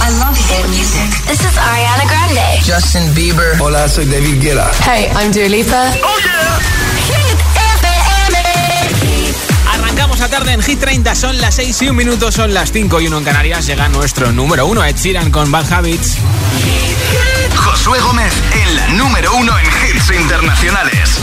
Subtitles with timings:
[0.00, 1.08] I love hit music.
[1.26, 2.60] This is Ariana Grande.
[2.62, 3.58] Justin Bieber.
[3.60, 4.70] Hola, soy David Guetta.
[4.84, 5.92] Hey, I'm Dua Lipa.
[6.02, 6.58] Oh yeah.
[7.08, 7.38] Hit
[7.76, 8.38] FM.
[9.74, 13.00] Arrancamos a tarde en Hit 30, son las 6 y un minuto, son las 5
[13.00, 13.66] y 1 en Canarias.
[13.66, 16.16] Llega nuestro número 1, Ed Sheeran con Bad Habits.
[17.88, 21.20] Josué Gómez en la número 1 en hits internacionales.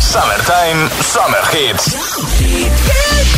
[0.00, 1.94] Summertime, Summer Hits.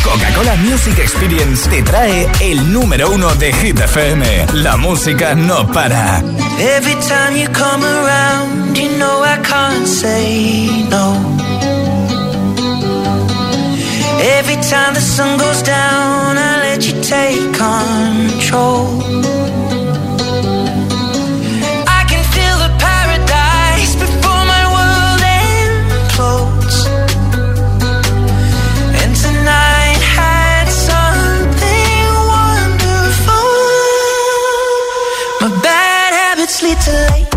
[0.02, 4.46] Coca-Cola Music Experience te trae el número 1 de Hit FM.
[4.54, 6.22] La música no para.
[6.59, 11.17] Every time you come around, you know I can't say no.
[14.39, 19.07] Every time the sun goes down, I let you take control.
[36.79, 37.28] Habits lead to late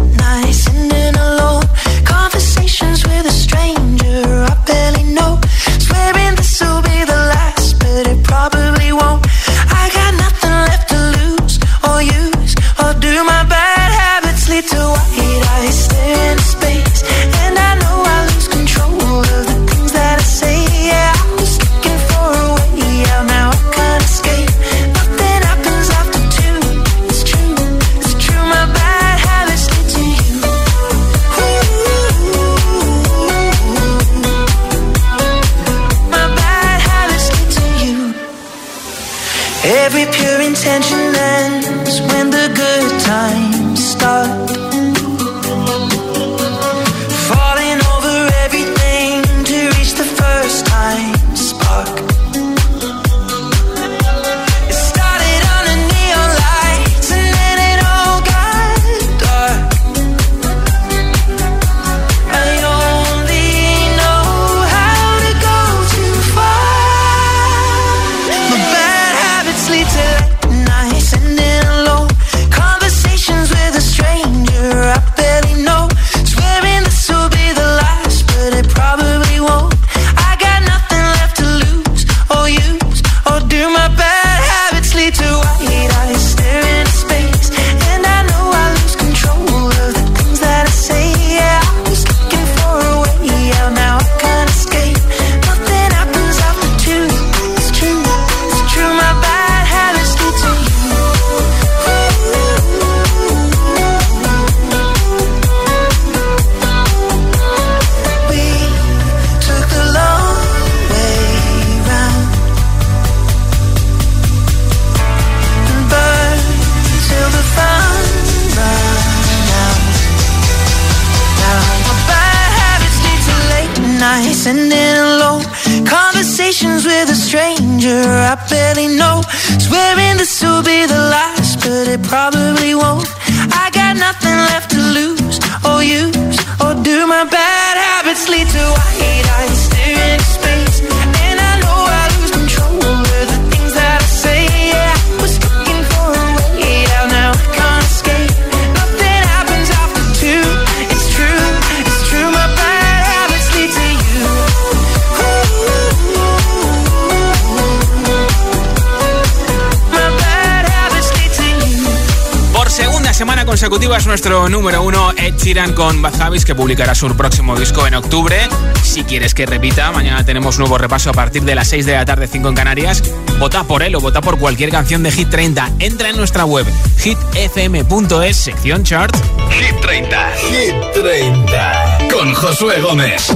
[163.51, 167.86] consecutiva es nuestro número uno Ed Sheeran con Bad Habits que publicará su próximo disco
[167.86, 168.38] en octubre.
[168.81, 172.06] Si quieres que repita, mañana tenemos nuevo repaso a partir de las 6 de la
[172.06, 173.04] tarde, 5 en Canarias.
[173.39, 175.69] Vota por él o vota por cualquier canción de Hit 30.
[175.80, 176.66] Entra en nuestra web
[176.98, 179.13] hitfm.es, sección chart.
[179.50, 180.31] Hit 30.
[180.50, 181.98] Hit 30.
[182.10, 183.36] Con Josué Gómez.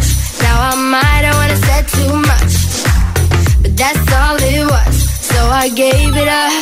[0.71, 2.53] my mind, I wanna said too much.
[3.61, 4.95] But that's all it was,
[5.31, 6.53] so I gave it up.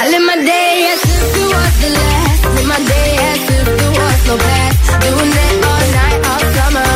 [0.00, 2.40] I live my day as if it was the last.
[2.56, 4.78] Live my day as if it was no past.
[5.04, 6.90] Doing it all night, all summer.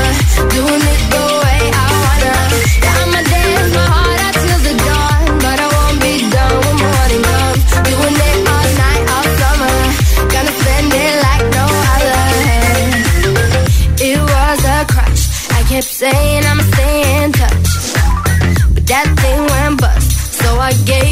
[0.56, 1.31] Doing it the
[20.72, 21.11] I gave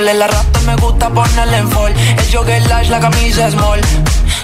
[0.00, 1.92] La rata me gusta ponerle en fall.
[1.92, 3.80] El jogger large, la camisa small.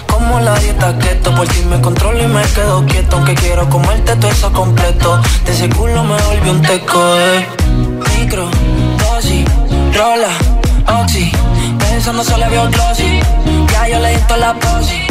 [0.06, 3.16] Como la dieta keto, por ti me controlo y me quedo quieto.
[3.16, 5.20] Aunque quiero comerte todo eso completo.
[5.44, 7.46] De ese culo me volvió un teco, eh.
[8.18, 8.50] Micro,
[8.98, 9.44] dosis,
[9.94, 10.32] rola,
[11.00, 11.30] oxi.
[11.78, 13.20] Pensando solo veo glossy.
[13.72, 15.06] Ya yo le di la posi.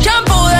[0.00, 0.59] Shampoo de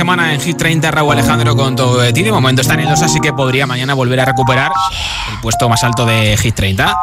[0.00, 2.22] Semana en Hit 30 Raúl Alejandro con todo de ti.
[2.22, 4.72] De momento está en el 2, así que podría mañana volver a recuperar
[5.30, 6.96] el puesto más alto de Hit 30.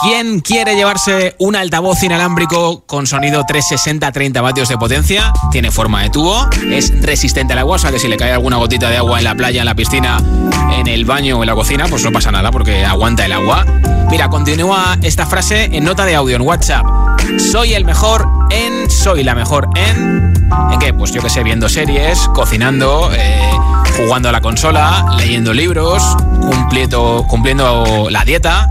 [0.00, 5.30] ¿Quién quiere llevarse un altavoz inalámbrico con sonido 360-30 vatios de potencia?
[5.50, 8.56] Tiene forma de tubo, es resistente al agua, o sea que si le cae alguna
[8.56, 10.16] gotita de agua en la playa, en la piscina,
[10.78, 13.66] en el baño o en la cocina, pues no pasa nada porque aguanta el agua.
[14.10, 16.86] Mira, continúa esta frase en nota de audio en WhatsApp.
[17.52, 20.31] Soy el mejor en, soy la mejor en...
[20.70, 20.92] ¿En qué?
[20.92, 23.50] Pues yo que sé, viendo series, cocinando, eh,
[23.96, 26.02] jugando a la consola, leyendo libros,
[27.28, 28.70] cumpliendo, la dieta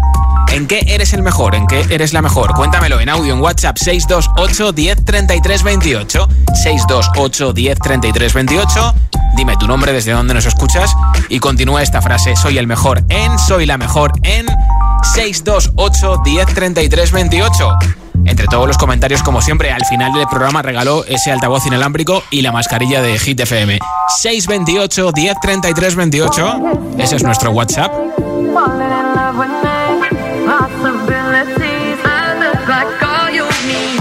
[0.52, 1.56] ¿En qué eres el mejor?
[1.56, 2.54] ¿En qué eres la mejor?
[2.54, 6.28] Cuéntamelo en audio en WhatsApp 628 10 33 28.
[6.62, 8.96] 628 10 33 28.
[9.38, 10.94] Dime tu nombre, desde dónde nos escuchas
[11.30, 12.36] y continúa esta frase.
[12.36, 14.46] Soy el mejor en, soy la mejor en
[15.14, 17.78] 628 10 33 28.
[18.26, 22.42] Entre todos los comentarios, como siempre, al final del programa regaló ese altavoz inalámbrico y
[22.42, 23.80] la mascarilla de Hit FM.
[24.22, 26.56] 628 10 33 28.
[26.98, 27.92] Ese es nuestro WhatsApp.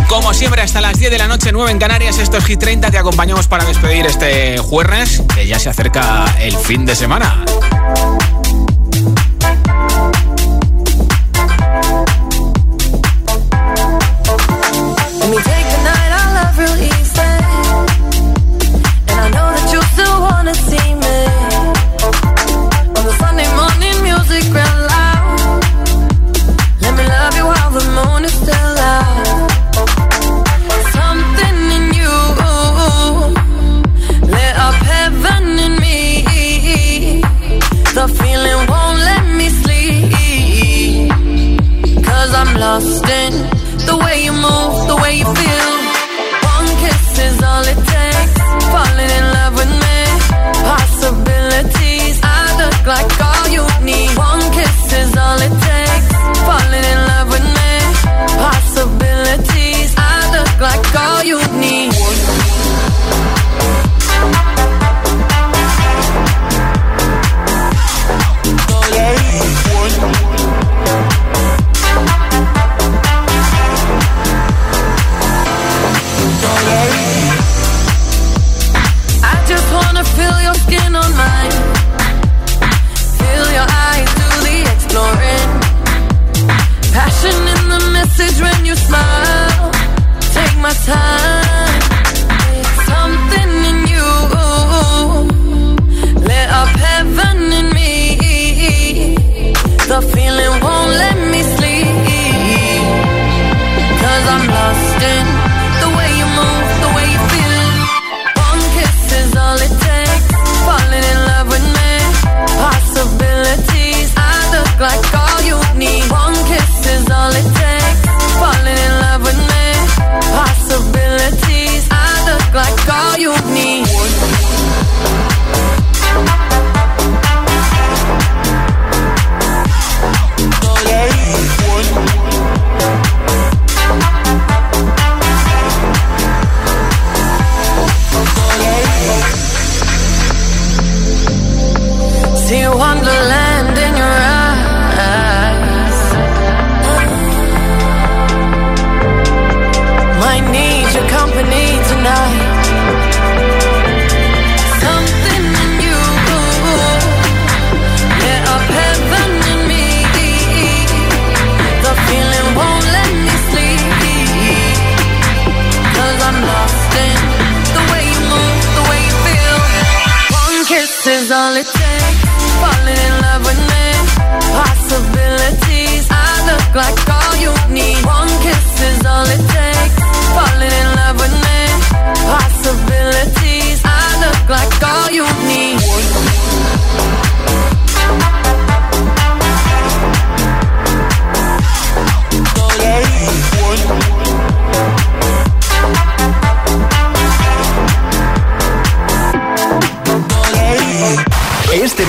[0.08, 2.90] Como siempre, hasta las 10 de la noche, 9 en Canarias, esto es Hit 30.
[2.90, 7.44] Te acompañamos para despedir este jueves, que ya se acerca el fin de semana.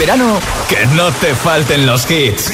[0.02, 2.50] Que no te falten los hits.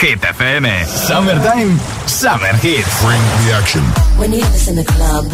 [0.00, 0.86] Hit FM.
[0.86, 1.76] Summertime.
[2.06, 3.02] Summer Hits.
[3.02, 3.82] Bring the action.
[4.16, 5.24] When you have this in the club,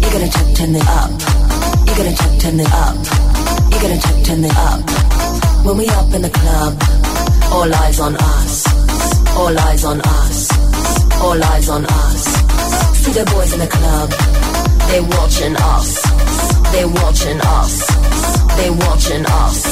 [0.00, 1.10] you gotta check, turn it up.
[1.88, 2.94] You gotta check, turn it up.
[3.72, 4.80] You gotta check, turn it up.
[5.66, 6.80] When we up in the club,
[7.50, 8.64] all eyes on us.
[9.36, 10.48] All eyes on us.
[11.20, 12.22] All eyes on us.
[13.02, 14.08] See the boys in the club
[14.86, 16.00] They watching us.
[16.70, 17.86] They watching us.
[18.56, 19.71] They watching us.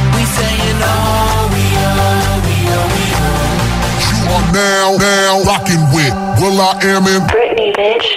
[0.41, 3.61] We saying oh, we oh, we oh, we oh.
[4.09, 8.07] You are now, now rocking with Will I Am in Britney, bitch.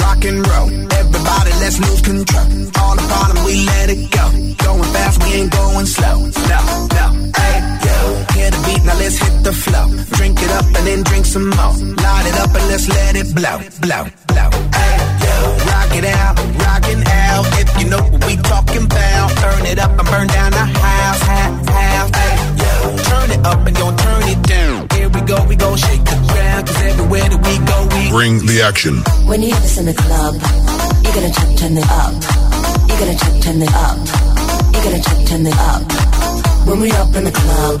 [0.00, 0.68] rock and roll.
[1.00, 2.44] Everybody, let's lose control.
[2.80, 4.24] All the bottom, we let it go.
[4.64, 6.18] Going fast, we ain't going slow.
[6.52, 6.60] No,
[6.98, 7.06] no,
[7.40, 7.96] hey, yo.
[8.36, 9.86] Hear the beat, now let's hit the flow.
[10.16, 11.74] Drink it up and then drink some more.
[12.04, 14.50] Light it up and let's let it blow, blow, blow.
[14.76, 15.34] Hey, yo.
[15.72, 17.46] Rock it out, rockin' out.
[17.60, 21.22] If you know what we talking about, turn it up and burn down the house,
[21.22, 22.10] house, house.
[22.14, 22.96] Hey, yo.
[23.10, 24.88] Turn it up and don't turn it down.
[24.94, 26.66] Here we go, we gon' shake the ground.
[26.66, 28.94] Cause everywhere that we go, we Bring the action.
[29.28, 30.34] When you have this in the club,
[31.04, 32.12] you gotta check, turn it up.
[32.88, 33.98] You gotta check, turn it up.
[34.72, 35.82] You gotta check, turn it up.
[36.66, 37.80] When we up in the club,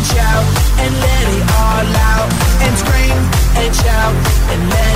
[0.00, 0.44] and shout
[0.80, 2.32] and let it all out,
[2.64, 3.18] and scream
[3.60, 4.14] and shout
[4.48, 4.89] and let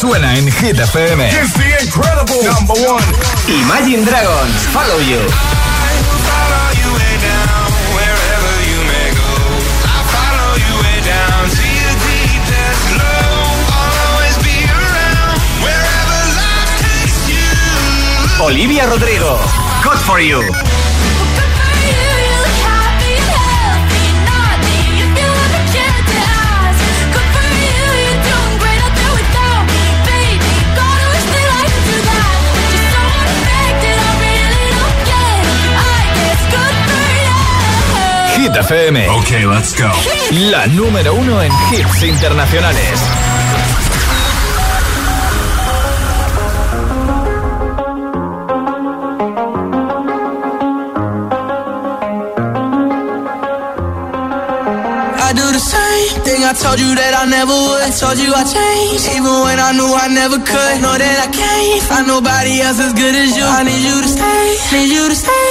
[0.00, 1.28] suena en Hit FM.
[1.28, 3.04] It's the incredible number one.
[3.48, 5.20] Imagine Dragons, Follow You.
[6.24, 8.30] follow you way down, wherever
[38.50, 39.08] Hit FM.
[39.10, 39.88] Ok, let's go.
[40.50, 43.00] La número uno en hits internacionales.
[55.22, 57.82] I do the same thing I told you that I never would.
[57.86, 60.74] I told you I changed, even when I knew I never could.
[60.82, 63.44] Know that I can't find nobody else as good as you.
[63.44, 65.49] I need you to stay, need you to stay.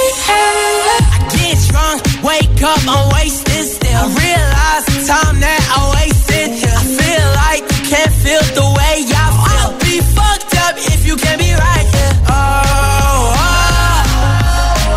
[2.62, 3.88] I get drunk, wake up, I'm wasted still.
[3.90, 6.50] I realize the time that I wasted.
[6.60, 9.64] I feel like you can't feel the way I feel.
[9.64, 12.14] I'll be fucked up if you can't be right here.
[12.28, 13.56] Oh, oh,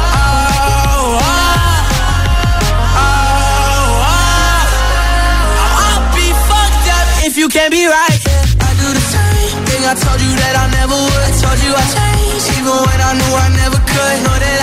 [0.03, 1.19] oh,
[2.83, 3.23] oh.
[5.79, 8.19] I'll be fucked up if you can't be right.
[8.59, 11.23] I do the same thing I told you that I never would.
[11.23, 14.15] I told you I changed, even when I knew I never could.
[14.23, 14.62] Know that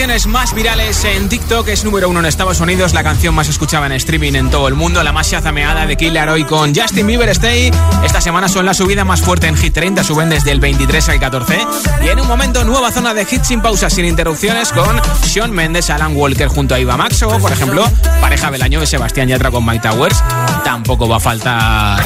[0.00, 3.84] Canciones más virales en TikTok es número uno en Estados Unidos, la canción más escuchada
[3.84, 7.28] en streaming en todo el mundo, la más chazameada de Killer Hoy con Justin Bieber
[7.28, 7.70] Stay.
[8.02, 11.20] Esta semana son la subida más fuerte en Hit 30, suben desde el 23 al
[11.20, 11.58] 14.
[12.02, 15.90] Y en un momento, nueva zona de hits sin pausas, sin interrupciones, con Sean Mendes,
[15.90, 17.86] Alan Walker junto a Iva Max o, por ejemplo,
[18.22, 20.24] pareja del año de Sebastián Yatra con Mike Towers.
[20.64, 22.02] Tampoco va a faltar...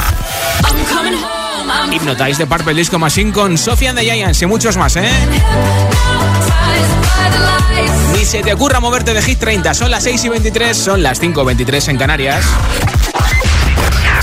[1.92, 5.08] Hypnotize de Purple Disco Machine con Sofia and the Giants y muchos más, ¿eh?
[8.12, 9.74] Ni se te ocurra moverte de Hit 30.
[9.74, 12.44] Son las 6 y 23, son las 5 y 23 en Canarias.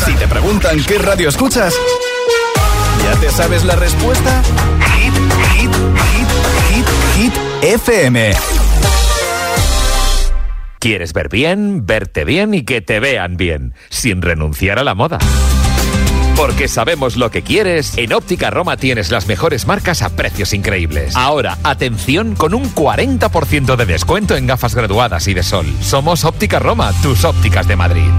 [0.06, 1.74] Si te preguntan qué radio escuchas,
[3.04, 4.42] ¿ya te sabes la respuesta?
[4.96, 5.14] Hit,
[5.54, 5.72] hit,
[6.14, 6.28] hit,
[6.70, 6.86] hit,
[7.16, 8.34] hit, FM.
[10.80, 15.20] ¿Quieres ver bien, verte bien y que te vean bien, sin renunciar a la moda?
[16.36, 21.16] Porque sabemos lo que quieres, en Óptica Roma tienes las mejores marcas a precios increíbles.
[21.16, 25.68] Ahora, atención con un 40% de descuento en gafas graduadas y de sol.
[25.82, 28.10] Somos Óptica Roma, tus ópticas de Madrid.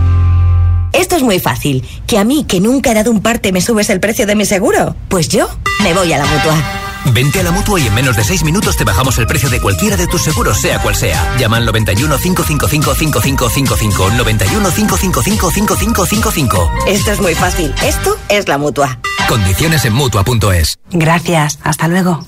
[0.92, 1.84] Esto es muy fácil.
[2.06, 4.44] ¿Que a mí, que nunca he dado un parte, me subes el precio de mi
[4.44, 4.94] seguro?
[5.08, 5.48] Pues yo
[5.82, 6.91] me voy a la mutua.
[7.06, 9.60] Vente a la mutua y en menos de 6 minutos te bajamos el precio de
[9.60, 11.36] cualquiera de tus seguros, sea cual sea.
[11.38, 14.10] Llama al 91 555 5555.
[14.10, 16.72] 91 555 5555.
[16.86, 17.74] Esto es muy fácil.
[17.82, 18.98] Esto es la mutua.
[19.28, 20.78] Condiciones en mutua.es.
[20.90, 21.58] Gracias.
[21.62, 22.22] Hasta luego.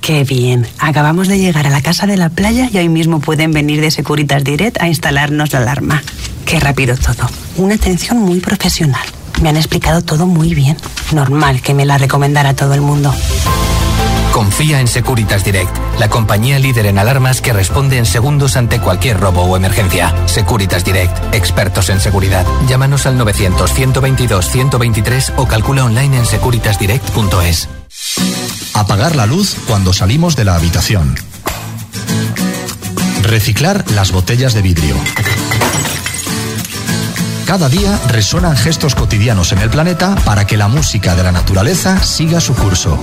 [0.00, 0.66] Qué bien.
[0.78, 3.90] Acabamos de llegar a la casa de la playa y hoy mismo pueden venir de
[3.90, 6.02] Securitas Direct a instalarnos la alarma.
[6.46, 7.28] Qué rápido todo.
[7.56, 9.06] Una atención muy profesional.
[9.42, 10.76] Me han explicado todo muy bien.
[11.12, 13.14] Normal que me la recomendara todo el mundo.
[14.38, 19.18] Confía en Securitas Direct, la compañía líder en alarmas que responde en segundos ante cualquier
[19.18, 20.14] robo o emergencia.
[20.26, 22.46] Securitas Direct, expertos en seguridad.
[22.68, 27.68] Llámanos al 900-122-123 o calcula online en securitasdirect.es.
[28.74, 31.16] Apagar la luz cuando salimos de la habitación.
[33.22, 34.94] Reciclar las botellas de vidrio.
[37.44, 42.00] Cada día resuenan gestos cotidianos en el planeta para que la música de la naturaleza
[42.04, 43.02] siga su curso.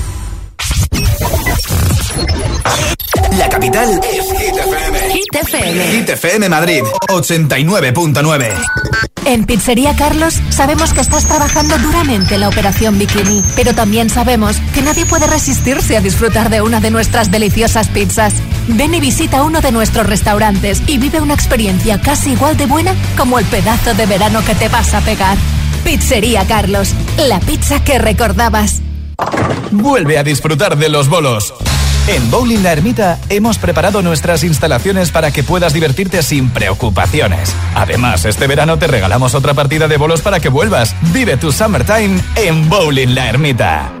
[3.37, 4.99] La capital es Hit FM.
[5.11, 5.83] Hit FM.
[5.87, 8.53] Hit FM Madrid, 89.9.
[9.25, 14.57] En Pizzería Carlos sabemos que estás trabajando duramente en la operación Bikini, pero también sabemos
[14.73, 18.33] que nadie puede resistirse a disfrutar de una de nuestras deliciosas pizzas.
[18.67, 22.95] Ven y visita uno de nuestros restaurantes y vive una experiencia casi igual de buena
[23.17, 25.37] como el pedazo de verano que te vas a pegar.
[25.83, 26.93] Pizzería Carlos,
[27.27, 28.81] la pizza que recordabas.
[29.71, 31.53] Vuelve a disfrutar de los bolos.
[32.07, 37.55] En Bowling La Ermita hemos preparado nuestras instalaciones para que puedas divertirte sin preocupaciones.
[37.75, 40.95] Además, este verano te regalamos otra partida de bolos para que vuelvas.
[41.13, 44.00] Vive tu summertime en Bowling La Ermita.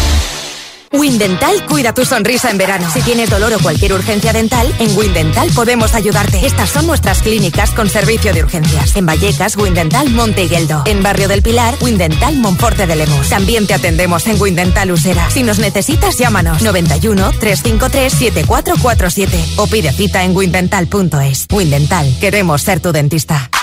[0.93, 2.89] Windental cuida tu sonrisa en verano.
[2.91, 6.45] Si tienes dolor o cualquier urgencia dental, en Windental podemos ayudarte.
[6.45, 8.95] Estas son nuestras clínicas con servicio de urgencias.
[8.97, 10.83] En Vallecas, Windental Monte Higueldo.
[10.85, 13.29] En Barrio del Pilar, Windental Monforte de Lemos.
[13.29, 15.29] También te atendemos en Windental Usera.
[15.29, 21.47] Si nos necesitas, llámanos 91 353 7447 o pide cita en windental.es.
[21.51, 23.49] Windental, queremos ser tu dentista.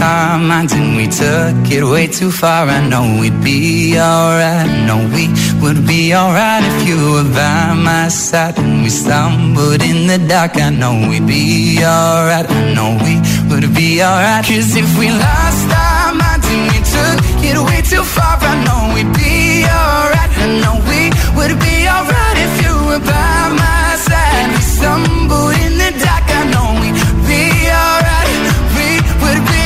[0.00, 4.68] Our minds and we took it way too far, I know we'd be alright.
[4.86, 5.28] Know we
[5.60, 8.56] would be alright if you were by my side.
[8.56, 12.46] When we stumbled in the dark, I know we'd be alright.
[12.48, 14.44] I know we would be alright.
[14.46, 18.94] Cause if we lost our minds and we took it way too far, I know
[18.94, 20.30] we'd be alright.
[20.40, 24.48] I know we would be alright if you were by my side.
[24.56, 26.96] We stumbled in the dark, I know we'd
[27.28, 28.28] be alright.
[28.76, 28.88] We
[29.22, 29.65] would be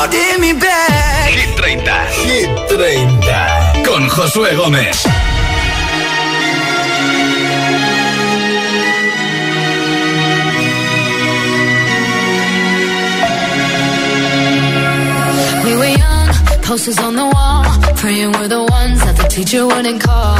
[0.00, 1.30] holding me back.
[1.30, 1.90] Hit 30.
[2.24, 3.84] Hit 30.
[3.84, 5.04] Con Josué Gómez.
[15.64, 16.28] We were young,
[16.62, 17.64] posters on the wall,
[17.96, 20.38] praying we're the ones that the teacher wouldn't call.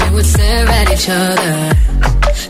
[0.00, 1.56] We would stare at each other,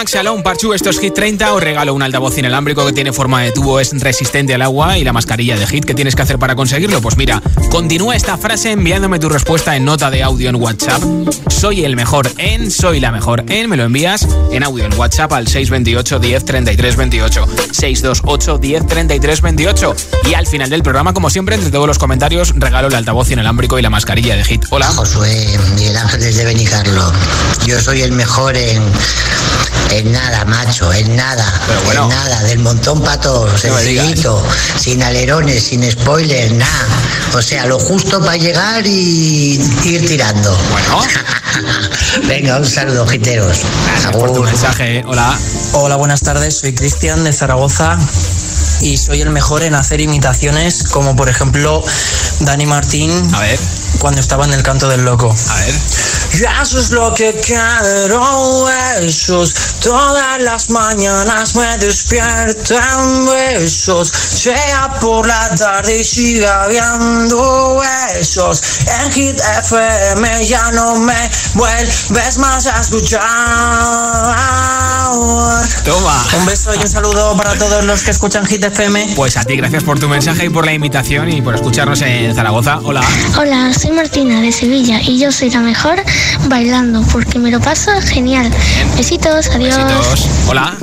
[0.00, 1.52] Max, Alon Parchu, esto es Hit 30.
[1.52, 5.04] Os regalo un altavoz inalámbrico que tiene forma de tubo, es resistente al agua y
[5.04, 5.84] la mascarilla de Hit.
[5.84, 7.02] ¿Qué tienes que hacer para conseguirlo?
[7.02, 11.02] Pues mira, continúa esta frase enviándome tu respuesta en nota de audio en WhatsApp.
[11.50, 13.68] Soy el mejor en, soy la mejor en.
[13.68, 17.46] Me lo envías en audio en WhatsApp al 628 10 33 28.
[17.70, 19.96] 628 10 33 28.
[20.30, 23.78] Y al final del programa, como siempre, entre todos los comentarios, regalo el altavoz inalámbrico
[23.78, 24.64] y la mascarilla de Hit.
[24.70, 24.86] Hola.
[24.86, 27.12] Josué, Miguel Ángel desde Benicarlo.
[27.66, 28.82] Yo soy el mejor en
[29.90, 31.44] en nada, macho, en nada.
[31.90, 34.42] en nada, del montón para todos, sencillito,
[34.78, 36.86] sin alerones, sin spoilers, nada.
[37.34, 40.56] O sea, lo justo para llegar y ir tirando.
[40.70, 41.00] Bueno.
[42.28, 43.58] Venga, un saludo, giteros.
[44.12, 45.02] por tu mensaje.
[45.06, 45.38] Hola.
[45.72, 46.58] Hola, buenas tardes.
[46.58, 47.98] Soy Cristian de Zaragoza
[48.80, 51.84] y soy el mejor en hacer imitaciones, como por ejemplo
[52.40, 53.10] Dani Martín.
[53.34, 53.58] A ver.
[54.00, 55.34] Cuando estaba en el canto del loco.
[55.50, 55.74] A ver.
[56.38, 59.54] Ya eso es lo que quiero, besos.
[59.80, 64.08] Todas las mañanas me despiertan besos.
[64.08, 67.82] Sea por la tarde y siga viendo
[68.14, 68.62] besos.
[68.86, 73.20] En Hit FM ya no me vuelves más a escuchar.
[75.84, 76.24] Toma.
[76.38, 79.14] Un beso y un saludo para todos los que escuchan Hit FM.
[79.16, 82.34] Pues a ti, gracias por tu mensaje y por la invitación y por escucharnos en
[82.34, 82.78] Zaragoza.
[82.82, 83.02] Hola.
[83.38, 86.02] Hola, soy Martina de Sevilla y yo soy la mejor
[86.48, 88.50] bailando porque me lo paso genial.
[88.96, 89.76] Besitos, adiós.
[89.76, 90.28] Besitos.
[90.48, 90.76] Hola.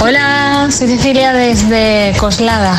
[0.00, 2.76] Hola, soy Cecilia desde Coslada.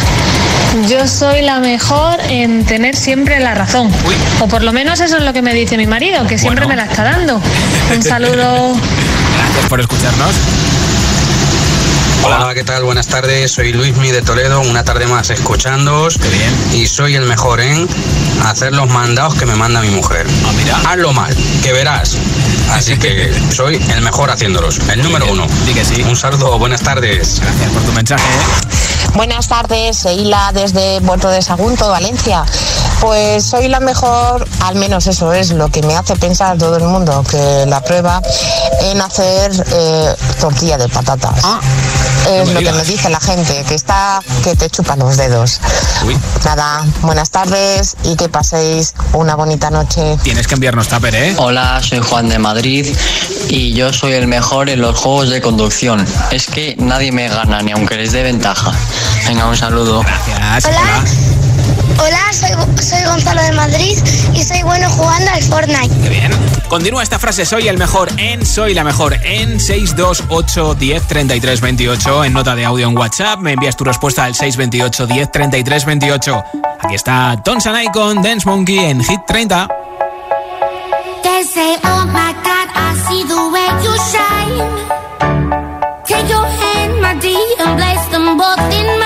[0.87, 3.91] Yo soy la mejor en tener siempre la razón.
[4.39, 6.75] O por lo menos eso es lo que me dice mi marido, que siempre me
[6.75, 7.41] la está dando.
[7.95, 8.73] Un saludo.
[9.37, 10.35] Gracias por escucharnos.
[12.27, 12.83] Hola, ¿qué tal?
[12.83, 13.53] Buenas tardes.
[13.53, 16.17] Soy Luismi de Toledo, una tarde más escuchándoos.
[16.17, 16.53] Qué bien.
[16.73, 17.87] Y soy el mejor en
[18.43, 20.27] hacer los mandados que me manda mi mujer.
[20.45, 20.77] Ah, mira.
[20.85, 22.17] Hazlo mal, que verás.
[22.73, 24.77] Así que soy el mejor haciéndolos.
[24.89, 25.47] El número uno.
[25.65, 26.03] Sí que sí.
[26.03, 27.39] Un saludo, buenas tardes.
[27.39, 28.23] Gracias por tu mensaje.
[28.23, 28.86] ¿eh?
[29.15, 32.43] Buenas tardes, Hila desde Puerto de Sagunto, Valencia.
[33.01, 36.83] Pues soy la mejor, al menos eso es lo que me hace pensar todo el
[36.83, 38.21] mundo, que la prueba
[38.81, 41.39] en hacer eh, tortilla de patatas.
[41.43, 41.59] Ah,
[42.29, 45.59] es lo que me dice la gente, que está, que te chupan los dedos.
[46.05, 46.17] Uy.
[46.43, 50.17] Nada, buenas tardes y que paséis una bonita noche.
[50.23, 51.35] Tienes que enviarnos tupper, ¿eh?
[51.37, 52.95] Hola, soy Juan de Madrid
[53.47, 56.05] y yo soy el mejor en los juegos de conducción.
[56.31, 58.73] Es que nadie me gana, ni aunque les dé ventaja.
[59.27, 60.03] Venga, un saludo.
[60.03, 60.65] Gracias.
[60.65, 61.03] Hola.
[61.99, 62.51] Hola, soy,
[62.83, 63.97] soy Gonzalo de Madrid
[64.33, 65.95] y soy bueno jugando al Fortnite.
[66.03, 66.31] Qué bien.
[66.69, 72.25] Continúa esta frase, soy el mejor en, soy la mejor en 628 10 33 28
[72.25, 73.39] en nota de audio en WhatsApp.
[73.39, 76.43] Me envías tu respuesta al 628 10 33 28.
[76.83, 79.67] Aquí está Tonsanay con Dance Monkey en Hit 30.
[81.23, 84.87] They say, oh my God, I see the way you shine.
[86.05, 88.96] Take your hand, my dear, and place them rembotin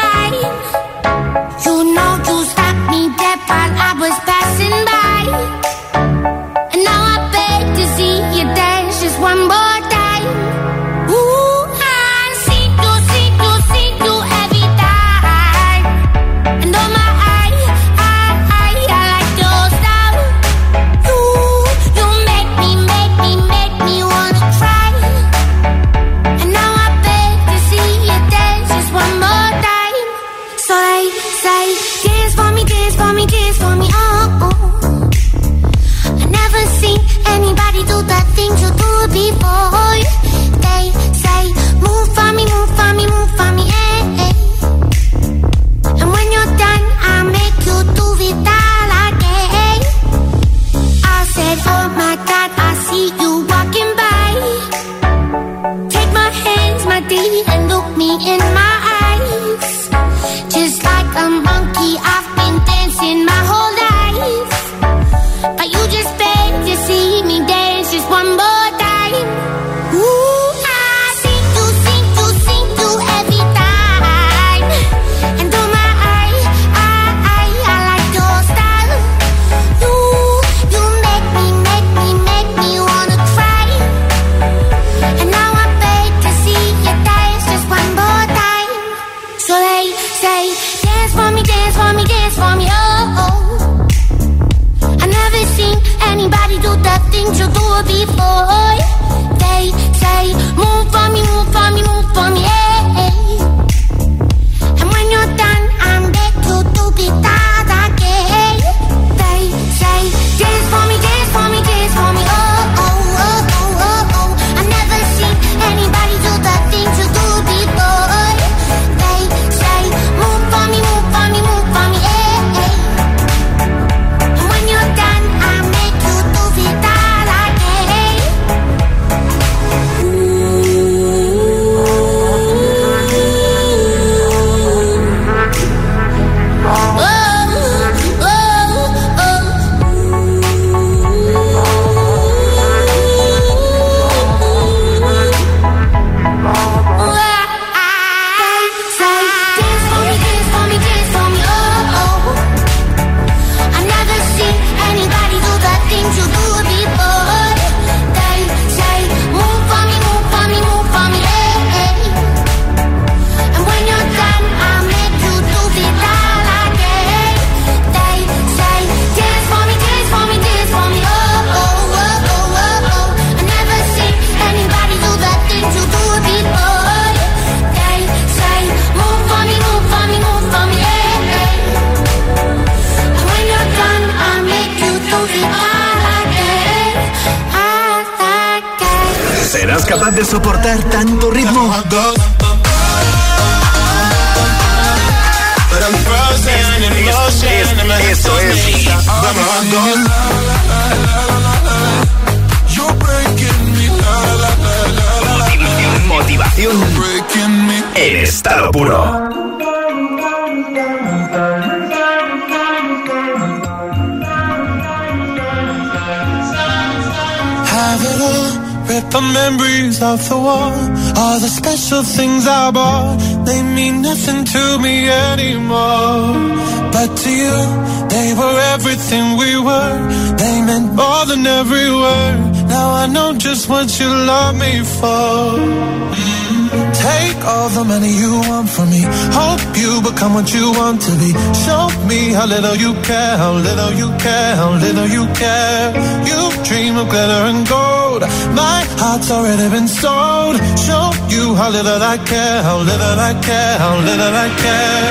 [240.41, 241.29] what you want to be.
[241.65, 245.93] Show me how little you care, how little you care, how little you care.
[246.29, 248.21] You dream of glitter and gold.
[248.61, 250.55] My heart's already been sold.
[250.87, 255.09] Show you how little I care, how little I care, how little I care.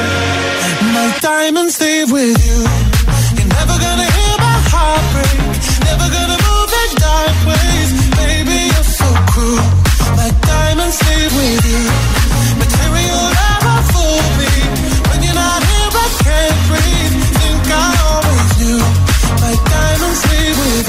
[0.96, 2.60] My diamonds leave with you.
[3.36, 5.38] You're never gonna hear my heart break.
[5.90, 7.90] Never gonna move that dark ways.
[8.18, 9.68] Baby, you're so cruel.
[10.18, 11.82] My diamonds leave with you.
[12.62, 13.39] Material.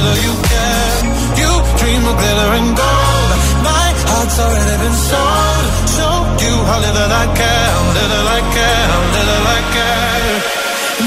[0.00, 0.98] little you care.
[1.40, 3.30] You dream of glitter and gold.
[3.68, 5.64] My heart's already been sold.
[5.96, 10.36] Show you how little I care, little I care, little I care.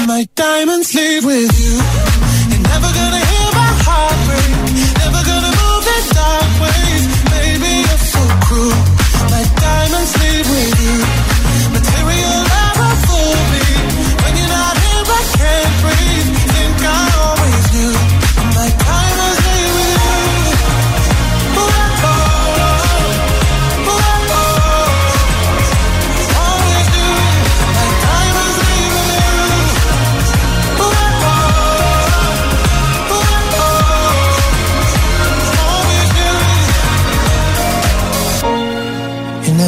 [0.06, 1.83] My diamonds leave with you.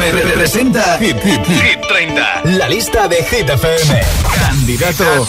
[0.00, 2.42] Representa Hit, Hit, Hit 30.
[2.56, 4.00] La lista de Hit FM.
[4.34, 5.28] Candidato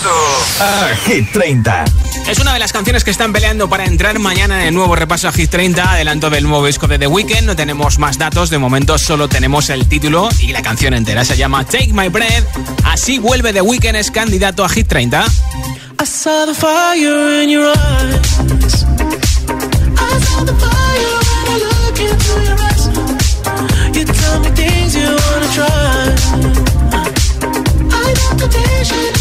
[0.60, 1.86] a Hit 30.
[2.30, 5.28] Es una de las canciones que están peleando para entrar mañana en el nuevo repaso
[5.28, 7.44] a Hit 30, adelanto del nuevo disco de The Weeknd.
[7.44, 11.36] No tenemos más datos, de momento solo tenemos el título y la canción entera se
[11.36, 12.46] llama Take My Breath.
[12.86, 15.26] Así vuelve The Weeknd es candidato a Hit 30.
[16.02, 18.41] I saw the fire in your eyes.
[24.32, 26.16] tell me things you wanna try.
[27.92, 29.21] I got the vision.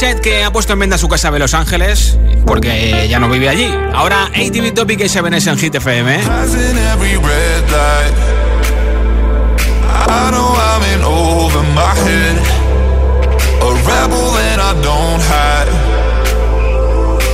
[0.00, 3.50] Morissette que ha puesto en venta su casa de Los Ángeles porque ya no vive
[3.50, 3.70] allí.
[3.92, 6.14] Ahora ATV Topic y 7S en Hit FM.
[6.14, 6.20] ¿eh?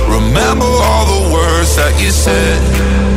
[0.09, 3.16] Remember all the words that you said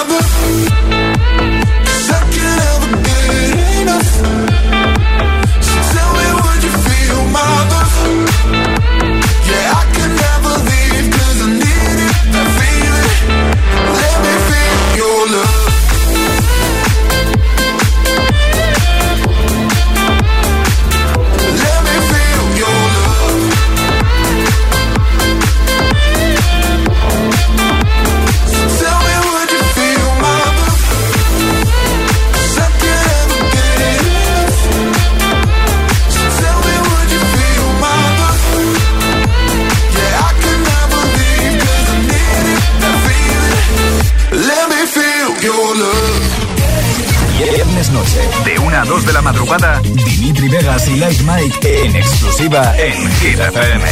[52.43, 53.85] en Hit FM.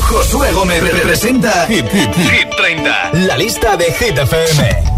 [0.00, 4.91] Josué Gómez representa Hit, Hit, Hit 30, la lista de Hit FM.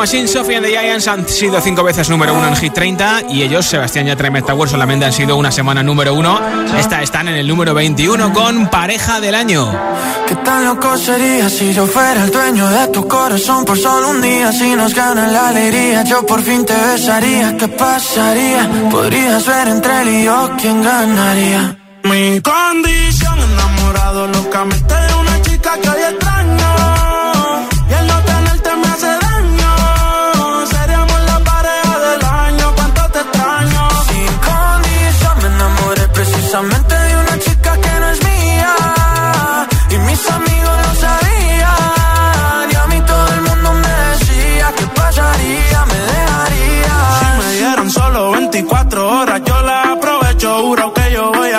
[0.00, 3.42] Machine, Sophie and the Giants han sido cinco veces número uno en Hit 30 y
[3.42, 6.40] ellos, Sebastián Yatra y Tower, solamente han sido una semana número uno.
[6.78, 9.70] Esta están en el número 21 con Pareja del Año.
[10.26, 14.22] ¿Qué tan loco sería si yo fuera el dueño de tu corazón por solo un
[14.22, 14.50] día?
[14.52, 17.58] Si nos gana la alegría, yo por fin te besaría.
[17.58, 18.70] ¿Qué pasaría?
[18.90, 21.76] Podrías ver entre él y yo quién ganaría.
[22.04, 26.29] Mi condición enamorado locamente de una chica que hoy extraño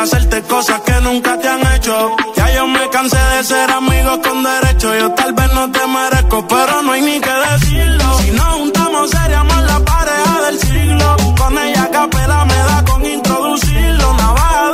[0.02, 2.16] hacerte cosas que nunca te han hecho.
[2.36, 4.96] Ya yo me cansé de ser amigos con derecho.
[4.96, 8.20] Yo tal vez no te merezco, pero no hay ni que decirlo.
[8.20, 11.16] Si nos juntamos, seríamos la pareja del siglo.
[11.38, 14.14] Con ella capela me da con introducirlo.
[14.14, 14.72] Navaja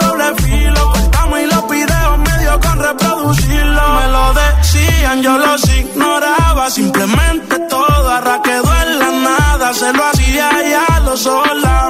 [3.97, 6.69] me lo decían, yo los ignoraba.
[6.69, 9.73] Simplemente todo arra en la nada.
[9.73, 11.89] Se lo hacía ya los ojos la